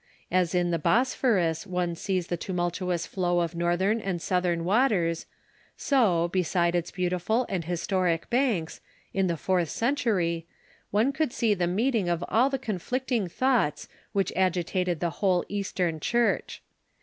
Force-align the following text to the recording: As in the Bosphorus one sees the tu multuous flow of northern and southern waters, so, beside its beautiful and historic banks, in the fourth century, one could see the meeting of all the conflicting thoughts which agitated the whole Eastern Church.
As 0.31 0.55
in 0.55 0.71
the 0.71 0.79
Bosphorus 0.79 1.67
one 1.67 1.93
sees 1.93 2.25
the 2.25 2.35
tu 2.35 2.53
multuous 2.53 3.05
flow 3.07 3.39
of 3.41 3.53
northern 3.53 3.99
and 4.01 4.19
southern 4.19 4.63
waters, 4.65 5.27
so, 5.77 6.27
beside 6.29 6.73
its 6.73 6.89
beautiful 6.89 7.45
and 7.49 7.65
historic 7.65 8.27
banks, 8.31 8.81
in 9.13 9.27
the 9.27 9.37
fourth 9.37 9.69
century, 9.69 10.47
one 10.89 11.13
could 11.13 11.31
see 11.31 11.53
the 11.53 11.67
meeting 11.67 12.09
of 12.09 12.23
all 12.29 12.49
the 12.49 12.57
conflicting 12.57 13.27
thoughts 13.27 13.87
which 14.11 14.33
agitated 14.35 15.01
the 15.01 15.11
whole 15.21 15.45
Eastern 15.49 15.99
Church. 15.99 16.63